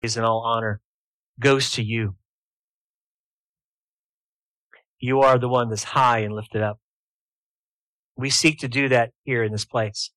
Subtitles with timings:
[0.00, 0.80] praise and all honor
[1.38, 2.16] goes to you.
[4.98, 6.78] You are the one that's high and lifted up.
[8.16, 10.10] We seek to do that here in this place.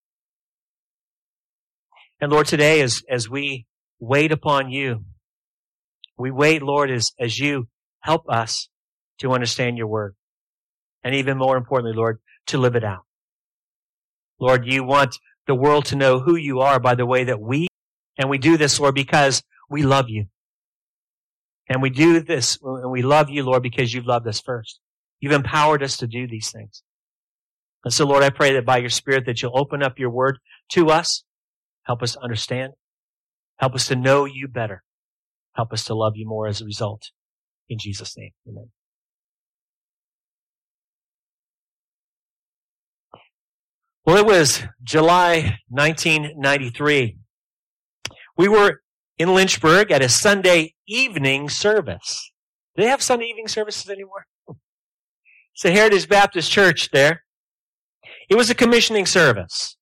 [2.19, 3.65] And Lord, today as, as we
[3.99, 5.05] wait upon you,
[6.17, 7.67] we wait, Lord, as, as you
[8.01, 8.69] help us
[9.19, 10.15] to understand your word.
[11.03, 13.03] And even more importantly, Lord, to live it out.
[14.39, 17.67] Lord, you want the world to know who you are by the way that we,
[18.17, 19.41] and we do this, Lord, because
[19.73, 20.27] we love you.
[21.67, 24.79] And we do this, and we love you, Lord, because you've loved us first.
[25.19, 26.83] You've empowered us to do these things.
[27.83, 30.37] And so, Lord, I pray that by your Spirit that you'll open up your word
[30.73, 31.23] to us,
[31.83, 32.73] help us understand,
[33.57, 34.83] help us to know you better,
[35.55, 37.09] help us to love you more as a result.
[37.67, 38.69] In Jesus' name, amen.
[44.05, 47.17] Well, it was July 1993.
[48.37, 48.82] We were
[49.17, 52.31] in Lynchburg at a Sunday evening service.
[52.75, 54.25] Do they have Sunday evening services anymore?
[55.55, 57.25] It's the Heritage Baptist Church there.
[58.27, 59.77] It was a commissioning service.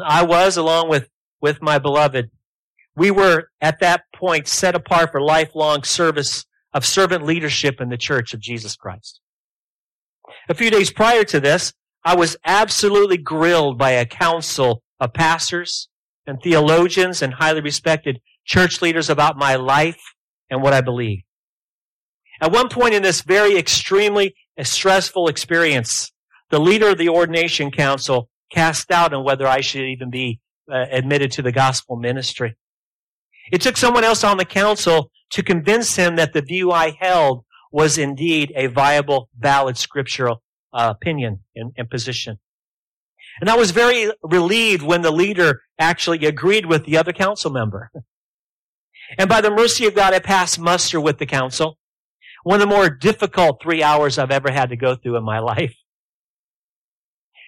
[0.00, 1.08] I was, along with,
[1.40, 2.30] with my beloved,
[2.94, 7.96] we were at that point set apart for lifelong service of servant leadership in the
[7.96, 9.20] Church of Jesus Christ.
[10.48, 11.72] A few days prior to this,
[12.04, 15.88] I was absolutely grilled by a council of pastors
[16.26, 20.00] and theologians and highly respected church leaders about my life
[20.50, 21.22] and what I believe.
[22.40, 26.12] At one point in this very extremely stressful experience,
[26.50, 30.40] the leader of the ordination council cast doubt on whether I should even be
[30.72, 32.56] uh, admitted to the gospel ministry.
[33.52, 37.44] It took someone else on the council to convince him that the view I held
[37.72, 40.42] was indeed a viable, valid scriptural
[40.72, 42.38] uh, opinion and, and position.
[43.40, 47.90] And I was very relieved when the leader actually agreed with the other council member.
[49.18, 51.78] And by the mercy of God, I passed muster with the council.
[52.42, 55.38] One of the more difficult three hours I've ever had to go through in my
[55.40, 55.76] life.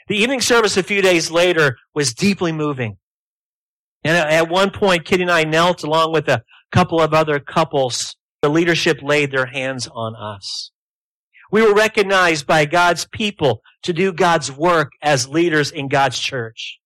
[0.08, 2.96] The evening service a few days later was deeply moving.
[4.04, 8.16] And at one point, Kitty and I knelt along with a couple of other couples.
[8.40, 10.70] The leadership laid their hands on us.
[11.50, 16.78] We were recognized by God's people to do God's work as leaders in God's church.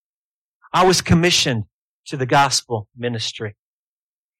[0.72, 1.65] I was commissioned
[2.06, 3.56] to the gospel ministry.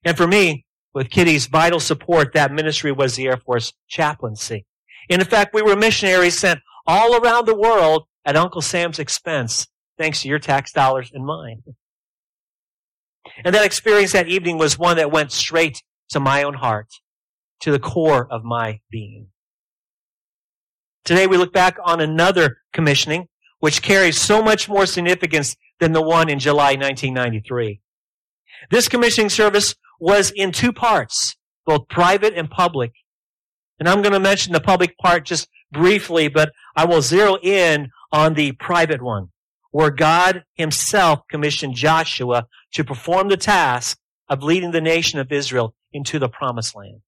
[0.05, 4.66] And for me, with Kitty's vital support, that ministry was the Air Force chaplaincy.
[5.09, 9.66] In fact, we were missionaries sent all around the world at Uncle Sam's expense,
[9.99, 11.62] thanks to your tax dollars and mine.
[13.44, 16.88] And that experience that evening was one that went straight to my own heart,
[17.61, 19.28] to the core of my being.
[21.05, 23.28] Today we look back on another commissioning,
[23.59, 27.81] which carries so much more significance than the one in July 1993.
[28.71, 32.93] This commissioning service was in two parts, both private and public.
[33.78, 37.91] And I'm going to mention the public part just briefly, but I will zero in
[38.11, 39.28] on the private one,
[39.71, 45.75] where God himself commissioned Joshua to perform the task of leading the nation of Israel
[45.93, 47.03] into the promised land.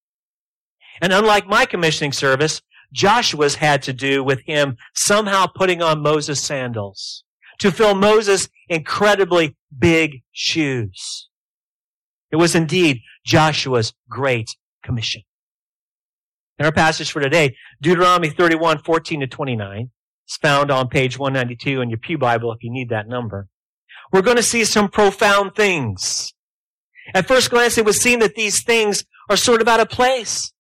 [1.00, 6.42] And unlike my commissioning service, Joshua's had to do with him somehow putting on Moses'
[6.42, 7.24] sandals
[7.59, 11.28] to fill Moses' incredibly big shoes.
[12.32, 15.22] It was indeed Joshua's great commission.
[16.59, 19.91] In our passage for today, Deuteronomy 31, 14 to 29,
[20.28, 23.48] is found on page 192 in your Pew Bible if you need that number.
[24.12, 26.32] We're going to see some profound things.
[27.15, 30.53] At first glance, it would seem that these things are sort of out of place.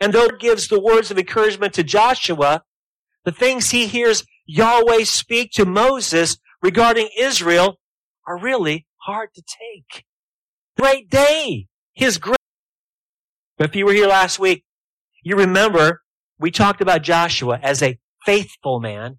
[0.00, 2.62] And though it gives the words of encouragement to Joshua,
[3.24, 7.78] the things he hears Yahweh speak to Moses regarding Israel
[8.26, 10.04] are really hard to take.
[10.76, 11.66] Great day.
[11.94, 12.36] His great.
[13.58, 14.64] If you were here last week,
[15.22, 16.02] you remember
[16.38, 19.18] we talked about Joshua as a faithful man.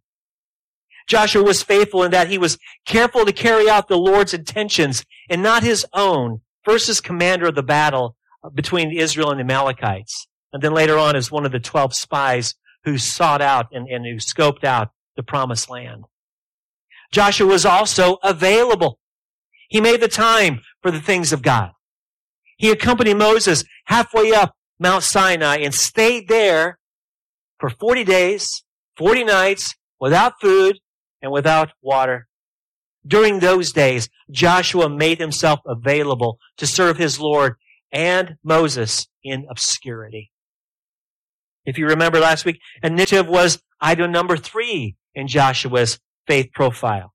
[1.08, 5.42] Joshua was faithful in that he was careful to carry out the Lord's intentions and
[5.42, 8.16] not his own, first as commander of the battle
[8.54, 10.28] between Israel and the Amalekites.
[10.52, 14.06] And then later on as one of the 12 spies who sought out and, and
[14.06, 16.06] who scoped out the promised land.
[17.12, 19.00] Joshua was also available.
[19.70, 21.72] He made the time for the things of God.
[22.58, 26.78] He accompanied Moses halfway up Mount Sinai and stayed there
[27.60, 28.64] for 40 days,
[28.96, 30.78] 40 nights without food
[31.24, 32.28] and without water.
[33.04, 37.56] During those days, Joshua made himself available to serve his Lord
[37.92, 40.32] and Moses in obscurity.
[41.66, 45.98] If you remember last week, initiative was item number three in Joshua's
[46.28, 47.15] faith profile.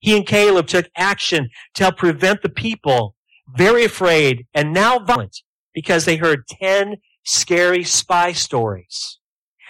[0.00, 3.14] He and Caleb took action to help prevent the people
[3.56, 5.42] very afraid and now violent
[5.74, 9.18] because they heard 10 scary spy stories.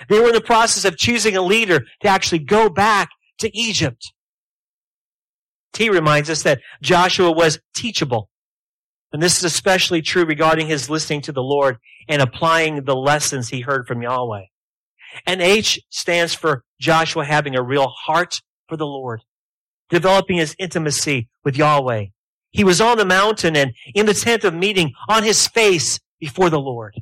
[0.09, 4.13] They were in the process of choosing a leader to actually go back to Egypt.
[5.73, 8.29] T reminds us that Joshua was teachable.
[9.13, 11.79] And this is especially true regarding his listening to the Lord
[12.09, 14.45] and applying the lessons he heard from Yahweh.
[15.27, 19.23] And H stands for Joshua having a real heart for the Lord,
[19.91, 22.07] developing his intimacy with Yahweh.
[22.51, 26.51] He was on the mountain and in the tent of meeting on his face before
[26.51, 26.95] the Lord.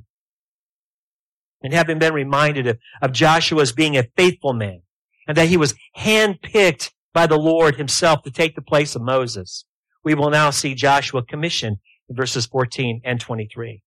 [1.62, 4.82] And having been reminded of, of being a faithful man
[5.26, 9.64] and that he was handpicked by the Lord himself to take the place of Moses,
[10.04, 13.82] we will now see Joshua commissioned in verses 14 and 23.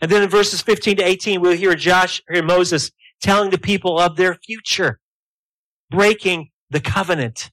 [0.00, 2.90] And then in verses 15 to 18, we'll hear Josh, hear Moses
[3.20, 4.98] telling the people of their future,
[5.90, 7.50] breaking the covenant.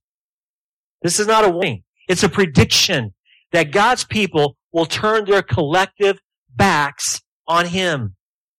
[1.01, 1.83] This is not a warning.
[2.07, 3.13] It's a prediction
[3.51, 6.19] that God's people will turn their collective
[6.55, 8.15] backs on him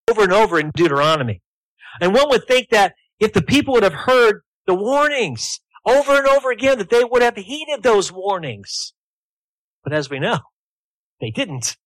[0.09, 1.43] over and over in Deuteronomy.
[2.01, 6.27] And one would think that if the people would have heard the warnings over and
[6.27, 8.93] over again, that they would have heeded those warnings.
[9.85, 10.39] But as we know,
[11.21, 11.77] they didn't.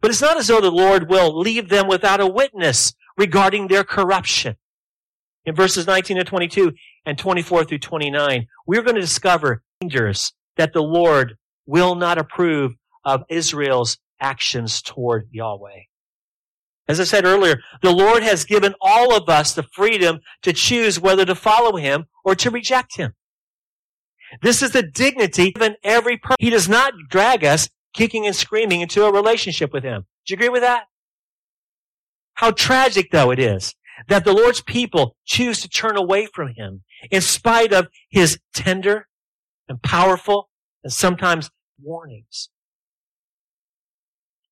[0.00, 3.84] But it's not as though the Lord will leave them without a witness regarding their
[3.84, 4.56] corruption.
[5.46, 6.72] In verses 19 to 22
[7.06, 12.74] and 24 through 29, we're going to discover dangers that the Lord will not approve
[13.04, 15.84] of Israel's actions toward Yahweh.
[16.88, 21.00] As I said earlier, the Lord has given all of us the freedom to choose
[21.00, 23.14] whether to follow Him or to reject Him.
[24.42, 26.36] This is the dignity given every person.
[26.38, 30.04] He does not drag us kicking and screaming into a relationship with Him.
[30.26, 30.84] Do you agree with that?
[32.34, 33.74] How tragic though it is
[34.08, 39.08] that the Lord's people choose to turn away from Him in spite of His tender
[39.68, 40.50] and powerful
[40.82, 41.50] and sometimes
[41.80, 42.50] warnings.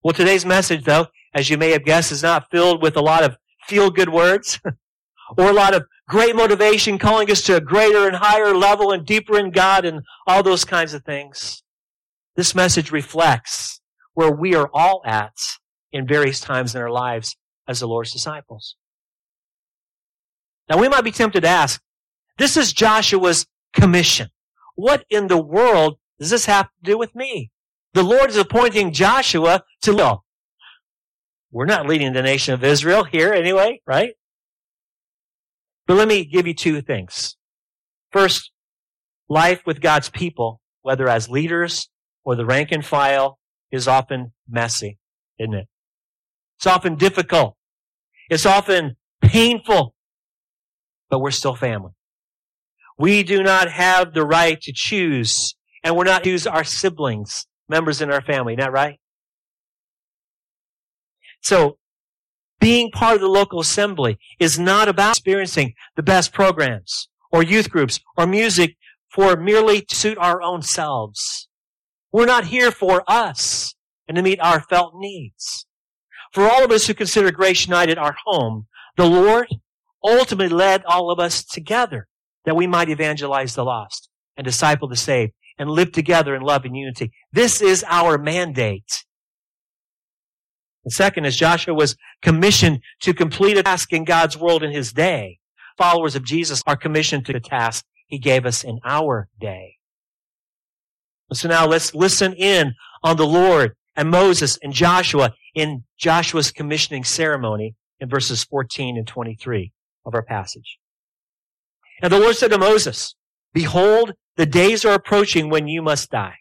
[0.02, 3.24] Well, today's message though, as you may have guessed, is not filled with a lot
[3.24, 3.36] of
[3.66, 4.60] feel good words
[5.36, 9.04] or a lot of great motivation calling us to a greater and higher level and
[9.04, 11.62] deeper in God and all those kinds of things.
[12.36, 13.80] This message reflects
[14.14, 15.36] where we are all at
[15.92, 17.36] in various times in our lives
[17.66, 18.76] as the Lord's disciples.
[20.68, 21.80] Now we might be tempted to ask,
[22.36, 24.28] this is Joshua's commission.
[24.76, 27.50] What in the world does this have to do with me?
[27.94, 30.18] The Lord is appointing Joshua to lead.
[31.50, 34.10] We're not leading the nation of Israel here anyway, right?
[35.86, 37.36] But let me give you two things.
[38.12, 38.50] First,
[39.28, 41.88] life with God's people, whether as leaders
[42.24, 43.38] or the rank and file,
[43.72, 44.98] is often messy,
[45.38, 45.66] isn't it?
[46.58, 47.56] It's often difficult.
[48.28, 49.94] It's often painful,
[51.10, 51.92] but we're still family.
[52.98, 58.00] We do not have the right to choose, and we're not choose our siblings, members
[58.00, 58.56] in our family.
[58.56, 58.98] That right?
[61.40, 61.78] So
[62.60, 67.70] being part of the local assembly is not about experiencing the best programs or youth
[67.70, 68.76] groups or music
[69.10, 71.48] for merely to suit our own selves.
[72.12, 73.74] We're not here for us
[74.06, 75.66] and to meet our felt needs.
[76.32, 78.66] For all of us who consider Grace United our home,
[78.96, 79.48] the Lord
[80.02, 82.06] ultimately led all of us together
[82.44, 86.64] that we might evangelize the lost and disciple the saved and live together in love
[86.64, 87.12] and unity.
[87.32, 89.04] This is our mandate.
[90.84, 94.92] And second, as Joshua was commissioned to complete a task in God's world in his
[94.92, 95.38] day,
[95.76, 99.74] followers of Jesus are commissioned to the task he gave us in our day.
[101.32, 107.04] So now let's listen in on the Lord and Moses and Joshua in Joshua's commissioning
[107.04, 109.72] ceremony in verses 14 and 23
[110.08, 110.78] of our passage.
[112.02, 113.14] And the Lord said to Moses,
[113.52, 116.36] Behold, the days are approaching when you must die.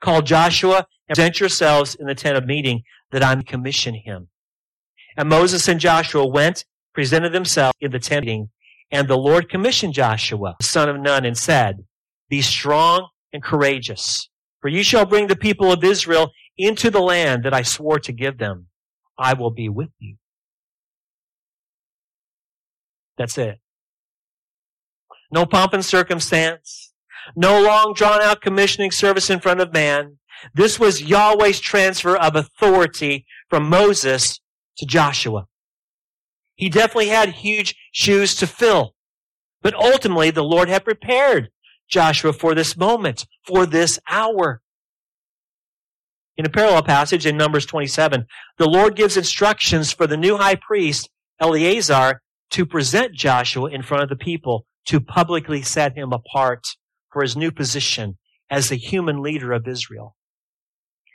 [0.00, 4.28] Call Joshua and present yourselves in the tent of meeting that I may commission him.
[5.16, 8.50] And Moses and Joshua went, presented themselves in the tent meeting,
[8.90, 11.84] and the Lord commissioned Joshua, the son of Nun, and said,
[12.28, 14.28] Be strong and courageous,
[14.60, 18.12] for you shall bring the people of Israel into the land that I swore to
[18.12, 18.66] give them.
[19.18, 20.16] I will be with you.
[23.16, 23.60] That's it.
[25.30, 26.92] No pomp and circumstance.
[27.34, 30.18] No long drawn out commissioning service in front of man.
[30.54, 34.40] This was Yahweh's transfer of authority from Moses
[34.76, 35.46] to Joshua.
[36.56, 38.94] He definitely had huge shoes to fill.
[39.62, 41.48] But ultimately, the Lord had prepared
[41.88, 44.60] Joshua for this moment, for this hour.
[46.36, 48.26] In a parallel passage in Numbers 27,
[48.58, 51.08] the Lord gives instructions for the new high priest,
[51.40, 52.20] Eleazar,
[52.54, 56.64] to present Joshua in front of the people to publicly set him apart
[57.12, 58.16] for his new position
[58.48, 60.14] as the human leader of Israel.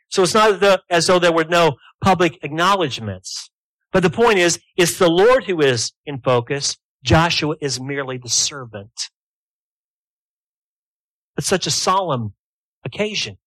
[0.10, 3.50] So it's not as though there were no public acknowledgments.
[3.94, 6.76] But the point is, it's the Lord who is in focus.
[7.06, 8.92] Joshua is merely the servant.
[11.38, 12.34] It's such a solemn
[12.84, 13.38] occasion.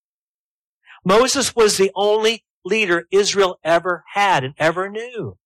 [1.05, 5.37] Moses was the only leader Israel ever had and ever knew.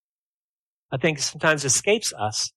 [0.92, 2.52] I think sometimes escapes us.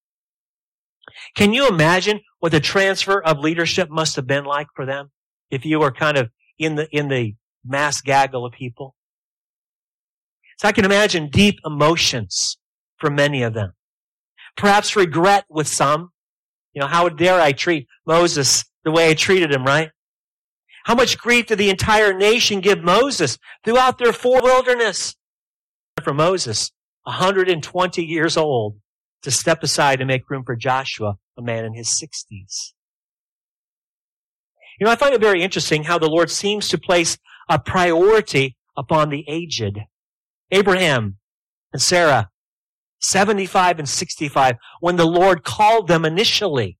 [1.35, 5.11] Can you imagine what the transfer of leadership must have been like for them?
[5.49, 8.95] If you were kind of in the, in the mass gaggle of people.
[10.57, 12.57] So I can imagine deep emotions
[12.97, 13.73] for many of them.
[14.57, 16.09] Perhaps regret with some.
[16.73, 19.89] You know, how dare I treat Moses the way I treated him, right?
[20.85, 25.15] How much grief did the entire nation give Moses throughout their four wilderness?
[26.03, 26.71] For Moses,
[27.03, 28.77] 120 years old,
[29.21, 32.73] to step aside and make room for Joshua, a man in his 60s.
[34.79, 37.17] You know, I find it very interesting how the Lord seems to place
[37.49, 39.79] a priority upon the aged.
[40.51, 41.17] Abraham
[41.73, 42.29] and Sarah,
[43.01, 46.77] 75 and 65, when the Lord called them initially.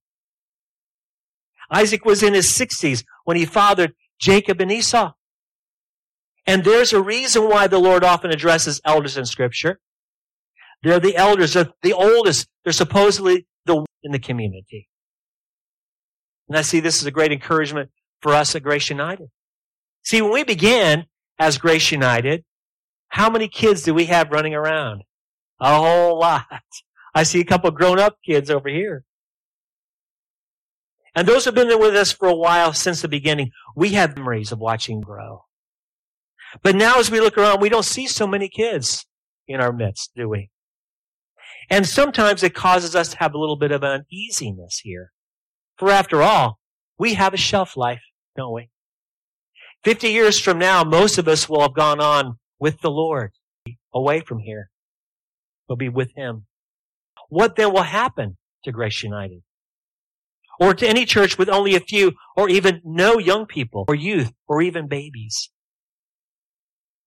[1.70, 5.12] Isaac was in his 60s when he fathered Jacob and Esau.
[6.46, 9.78] And there's a reason why the Lord often addresses elders in scripture.
[10.82, 12.48] They're the elders, they're the oldest.
[12.64, 14.88] They're supposedly the in the community.
[16.48, 17.90] And I see this as a great encouragement
[18.22, 19.28] for us at Grace United.
[20.02, 21.06] See, when we began
[21.38, 22.44] as Grace United,
[23.08, 25.02] how many kids do we have running around?
[25.60, 26.62] A whole lot.
[27.14, 29.04] I see a couple grown up kids over here.
[31.14, 34.52] And those have been with us for a while since the beginning, we have memories
[34.52, 35.44] of watching grow.
[36.62, 39.06] But now as we look around, we don't see so many kids
[39.48, 40.50] in our midst, do we?
[41.68, 45.12] And sometimes it causes us to have a little bit of uneasiness here.
[45.76, 46.58] For after all,
[46.98, 48.02] we have a shelf life,
[48.36, 48.70] don't we?
[49.84, 53.32] 50 years from now, most of us will have gone on with the Lord
[53.94, 54.70] away from here.
[55.68, 56.46] We'll be with Him.
[57.28, 59.42] What then will happen to Grace United?
[60.58, 64.32] Or to any church with only a few or even no young people or youth
[64.46, 65.50] or even babies?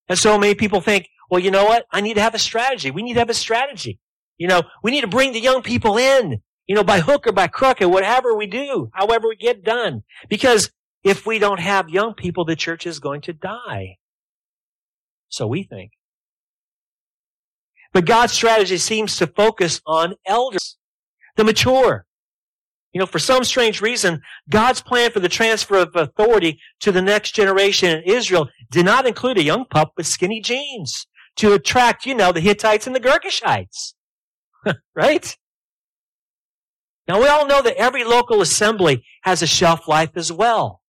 [0.09, 1.85] And so many people think, well, you know what?
[1.91, 2.89] I need to have a strategy.
[2.89, 3.99] We need to have a strategy.
[4.37, 7.31] You know, we need to bring the young people in, you know, by hook or
[7.31, 10.03] by crook or whatever we do, however we get done.
[10.29, 10.71] Because
[11.03, 13.97] if we don't have young people, the church is going to die.
[15.29, 15.91] So we think.
[17.91, 20.77] But God's strategy seems to focus on elders,
[21.35, 22.05] the mature.
[22.91, 27.01] You know, for some strange reason, God's plan for the transfer of authority to the
[27.01, 32.05] next generation in Israel did not include a young pup with skinny jeans to attract,
[32.05, 33.93] you know, the Hittites and the Girgashites.
[34.95, 35.37] right?
[37.07, 40.81] Now we all know that every local assembly has a shelf life as well.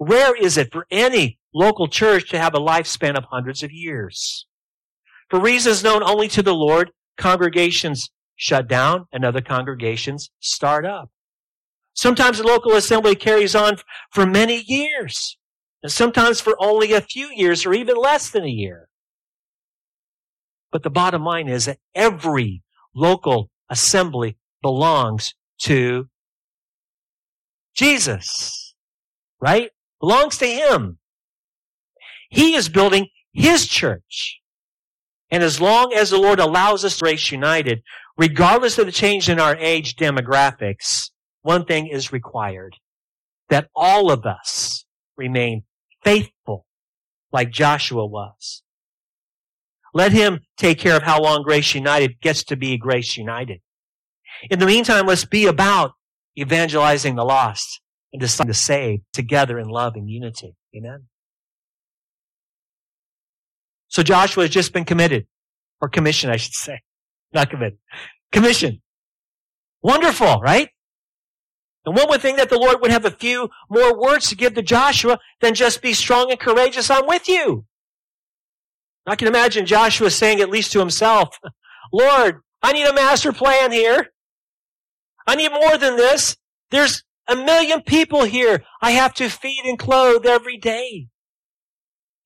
[0.00, 4.46] Rare is it for any local church to have a lifespan of hundreds of years.
[5.28, 11.10] For reasons known only to the Lord, congregations shut down and other congregations start up.
[11.94, 13.78] Sometimes the local assembly carries on
[14.12, 15.36] for many years,
[15.82, 18.88] and sometimes for only a few years or even less than a year.
[20.70, 22.62] But the bottom line is that every
[22.98, 26.08] local assembly belongs to
[27.74, 28.74] Jesus,
[29.40, 29.70] right?
[30.00, 30.98] Belongs to Him.
[32.28, 34.40] He is building His church.
[35.30, 37.82] And as long as the Lord allows us to Grace United,
[38.16, 41.10] regardless of the change in our age demographics,
[41.42, 42.76] one thing is required.
[43.48, 44.84] That all of us
[45.16, 45.62] remain
[46.04, 46.66] faithful
[47.32, 48.62] like Joshua was.
[49.94, 53.60] Let him take care of how long Grace United gets to be Grace United.
[54.50, 55.92] In the meantime, let's be about
[56.38, 57.80] evangelizing the lost
[58.12, 60.54] and deciding to save together in love and unity.
[60.76, 61.06] Amen.
[63.88, 65.26] So Joshua has just been committed,
[65.80, 66.80] or commissioned, I should say.
[67.32, 67.78] Not committed.
[68.32, 68.78] Commissioned.
[69.82, 70.68] Wonderful, right?
[71.86, 74.54] And one would think that the Lord would have a few more words to give
[74.54, 76.90] to Joshua than just be strong and courageous.
[76.90, 77.64] I'm with you.
[79.08, 81.38] I can imagine Joshua saying at least to himself,
[81.92, 84.08] Lord, I need a master plan here.
[85.26, 86.36] I need more than this.
[86.70, 91.08] There's a million people here I have to feed and clothe every day.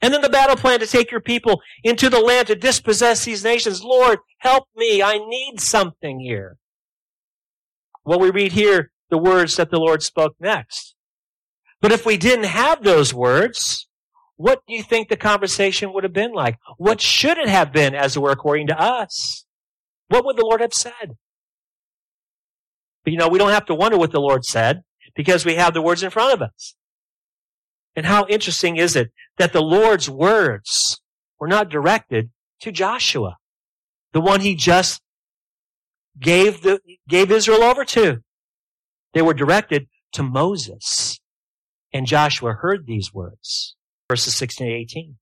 [0.01, 3.45] And then the battle plan to take your people into the land to dispossess these
[3.45, 3.85] nations.
[3.85, 5.03] Lord, help me.
[5.03, 6.57] I need something here.
[8.05, 10.97] Well, we read here the words that the Lord spoke next.
[11.81, 13.87] But if we didn't have those words,
[14.37, 16.59] what do you think the conversation would have been like?
[16.79, 19.45] What should it have been, as it were, according to us?
[20.09, 21.17] What would the Lord have said?
[23.05, 24.83] But you know, we don't have to wonder what the Lord said
[25.15, 26.75] because we have the words in front of us.
[27.95, 31.01] And how interesting is it that the Lord's words
[31.39, 33.37] were not directed to Joshua,
[34.13, 35.03] the one he just
[36.19, 38.19] gave the, gave Israel over to.
[39.15, 41.21] They were directed to Moses.
[41.93, 43.77] And Joshua heard these words.
[44.13, 45.17] Verses 16 and 18.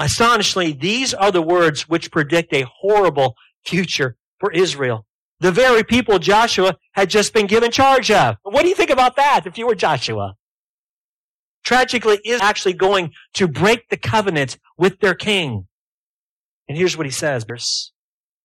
[0.00, 5.06] Astonishingly, these are the words which predict a horrible future for Israel.
[5.38, 8.34] The very people Joshua had just been given charge of.
[8.42, 10.34] What do you think about that if you were Joshua?
[11.62, 15.68] Tragically, is actually going to break the covenant with their king.
[16.68, 17.92] And here's what he says, verse.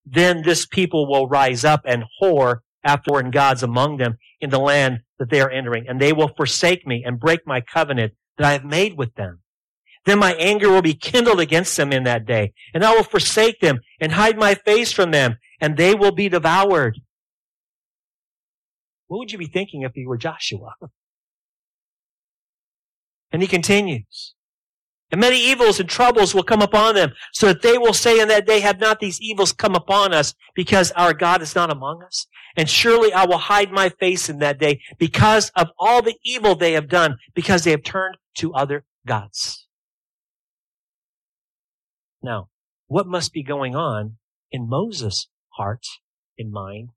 [0.06, 4.60] Then this people will rise up and whore after foreign gods among them in the
[4.60, 8.48] land that they are entering, and they will forsake me and break my covenant that
[8.48, 9.42] I have made with them.
[10.06, 13.60] Then my anger will be kindled against them in that day, and I will forsake
[13.60, 16.98] them and hide my face from them, and they will be devoured.
[19.08, 20.74] What would you be thinking if you were Joshua?
[23.32, 24.34] And he continues.
[25.12, 28.28] And many evils and troubles will come upon them, so that they will say in
[28.28, 32.04] that day, have not these evils come upon us, because our God is not among
[32.04, 32.28] us?
[32.56, 36.56] And surely I will hide my face in that day, because of all the evil
[36.56, 39.66] they have done, because they have turned to other gods.
[42.22, 42.50] Now,
[42.88, 44.18] what must be going on
[44.52, 45.86] in Moses' heart
[46.38, 46.90] and mind?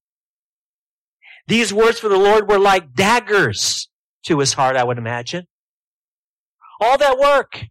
[1.46, 3.88] These words for the Lord were like daggers
[4.24, 5.46] to his heart, I would imagine.
[6.80, 7.64] All that work.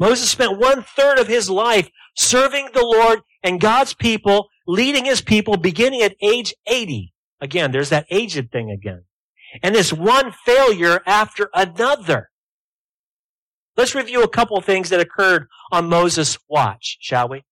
[0.00, 5.20] Moses spent one third of his life serving the Lord and God's people, leading his
[5.20, 7.12] people beginning at age 80.
[7.40, 9.04] Again, there's that aged thing again.
[9.62, 12.30] And this one failure after another.
[13.76, 17.44] Let's review a couple things that occurred on Moses' watch, shall we?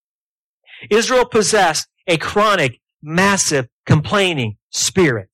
[0.91, 5.31] Israel possessed a chronic, massive, complaining spirit.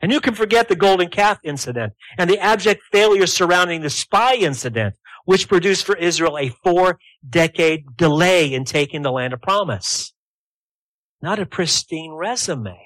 [0.00, 4.34] And you can forget the golden calf incident and the abject failure surrounding the spy
[4.34, 4.94] incident,
[5.28, 10.14] which produced for Israel a four decade delay in taking the land of promise.
[11.20, 12.78] Not a pristine resume.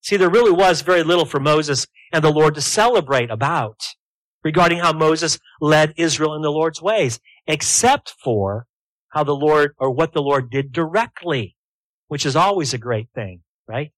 [0.00, 3.78] See, there really was very little for Moses and the Lord to celebrate about
[4.42, 8.66] regarding how Moses led Israel in the Lord's ways, except for
[9.10, 11.56] how the Lord or what the Lord did directly,
[12.06, 13.92] which is always a great thing, right?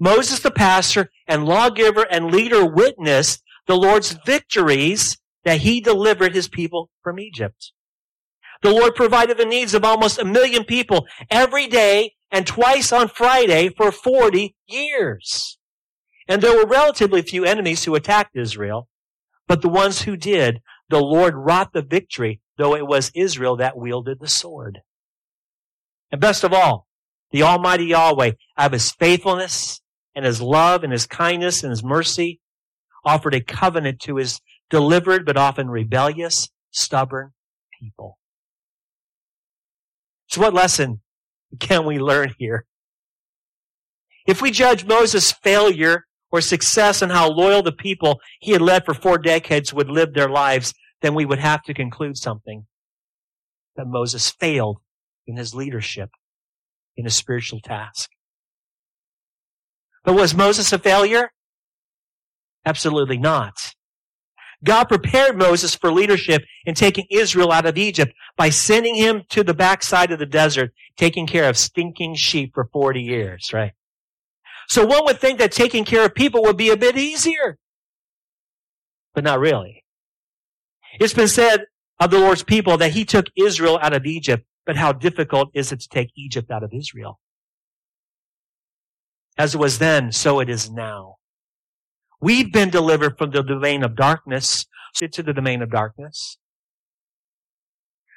[0.00, 6.48] Moses, the pastor and lawgiver and leader witnessed the Lord's victories that he delivered his
[6.48, 7.72] people from Egypt.
[8.62, 13.06] The Lord provided the needs of almost a million people every day and twice on
[13.06, 15.56] Friday for 40 years.
[16.26, 18.88] And there were relatively few enemies who attacked Israel.
[19.46, 23.76] But the ones who did, the Lord wrought the victory, though it was Israel that
[23.76, 24.80] wielded the sword.
[26.10, 26.88] And best of all,
[27.30, 29.80] the Almighty Yahweh, out of His faithfulness
[30.12, 32.40] and His love and His kindness and His mercy,
[33.04, 37.32] offered a covenant to His delivered but often rebellious, stubborn
[37.80, 38.18] people.
[40.28, 41.00] So what lesson
[41.60, 42.66] can we learn here?
[44.26, 48.84] If we judge Moses' failure or success and how loyal the people he had led
[48.84, 52.66] for four decades would live their lives, then we would have to conclude something.
[53.76, 54.78] That Moses failed
[55.26, 56.10] in his leadership
[56.96, 58.10] in a spiritual task.
[60.04, 61.30] But was Moses a failure?
[62.64, 63.75] Absolutely not.
[64.64, 69.44] God prepared Moses for leadership in taking Israel out of Egypt by sending him to
[69.44, 73.72] the backside of the desert, taking care of stinking sheep for 40 years, right?
[74.68, 77.58] So one would think that taking care of people would be a bit easier.
[79.14, 79.84] But not really.
[80.98, 81.66] It's been said
[82.00, 85.72] of the Lord's people that he took Israel out of Egypt, but how difficult is
[85.72, 87.20] it to take Egypt out of Israel?
[89.38, 91.16] As it was then, so it is now.
[92.20, 94.66] We've been delivered from the domain of darkness
[95.00, 96.38] into the domain of darkness.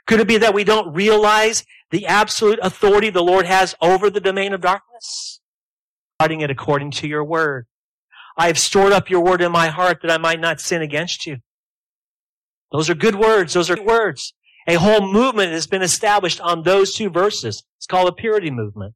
[0.08, 4.22] Could it be that we don't realize the absolute authority the Lord has over the
[4.22, 5.40] domain of darkness?
[6.20, 7.66] guarding it according to your word.
[8.38, 11.26] I have stored up your word in my heart that I might not sin against
[11.26, 11.38] you.
[12.72, 13.54] Those are good words.
[13.54, 14.34] Those are good words.
[14.68, 17.64] A whole movement has been established on those two verses.
[17.78, 18.96] It's called a purity movement.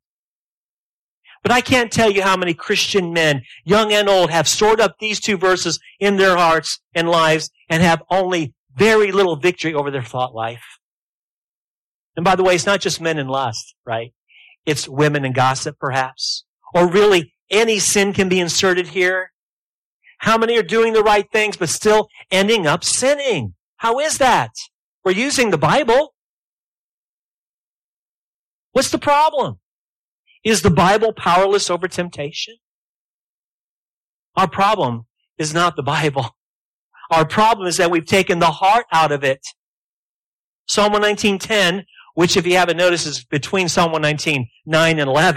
[1.44, 4.96] But I can't tell you how many Christian men, young and old, have stored up
[5.00, 9.92] these two verses in their hearts and lives and have only very little victory over
[9.92, 10.64] their thought life.
[12.16, 14.14] And by the way, it's not just men in lust, right?
[14.66, 19.32] It's women and gossip, perhaps or really any sin can be inserted here?
[20.20, 23.54] How many are doing the right things but still ending up sinning?
[23.78, 24.52] How is that?
[25.06, 26.14] We're using the Bible.
[28.72, 29.60] What's the problem?
[30.44, 32.56] Is the Bible powerless over temptation?
[34.36, 35.06] Our problem
[35.38, 36.36] is not the Bible.
[37.12, 39.46] Our problem is that we've taken the heart out of it.
[40.68, 45.32] Psalm 119.10, which if you haven't noticed is between Psalm 119.9 and 11,